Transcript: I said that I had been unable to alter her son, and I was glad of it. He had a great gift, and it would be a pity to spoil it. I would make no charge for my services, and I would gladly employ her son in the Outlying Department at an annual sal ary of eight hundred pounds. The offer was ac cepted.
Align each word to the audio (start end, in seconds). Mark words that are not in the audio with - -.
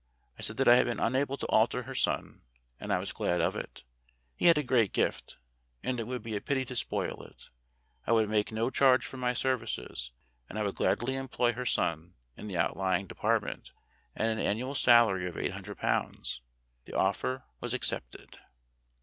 I 0.35 0.41
said 0.41 0.57
that 0.57 0.67
I 0.67 0.77
had 0.77 0.87
been 0.87 0.99
unable 0.99 1.37
to 1.37 1.45
alter 1.49 1.83
her 1.83 1.93
son, 1.93 2.41
and 2.79 2.91
I 2.91 2.97
was 2.97 3.13
glad 3.13 3.39
of 3.39 3.55
it. 3.55 3.83
He 4.35 4.47
had 4.47 4.57
a 4.57 4.63
great 4.63 4.93
gift, 4.93 5.37
and 5.83 5.99
it 5.99 6.07
would 6.07 6.23
be 6.23 6.35
a 6.35 6.41
pity 6.41 6.65
to 6.65 6.75
spoil 6.75 7.21
it. 7.21 7.49
I 8.07 8.11
would 8.11 8.27
make 8.27 8.51
no 8.51 8.71
charge 8.71 9.05
for 9.05 9.17
my 9.17 9.33
services, 9.33 10.09
and 10.49 10.57
I 10.57 10.63
would 10.63 10.73
gladly 10.73 11.13
employ 11.15 11.53
her 11.53 11.65
son 11.65 12.15
in 12.35 12.47
the 12.47 12.57
Outlying 12.57 13.05
Department 13.05 13.73
at 14.15 14.25
an 14.25 14.39
annual 14.39 14.73
sal 14.73 15.11
ary 15.11 15.27
of 15.27 15.37
eight 15.37 15.51
hundred 15.51 15.77
pounds. 15.77 16.41
The 16.85 16.93
offer 16.95 17.43
was 17.59 17.75
ac 17.75 17.95
cepted. 17.97 18.37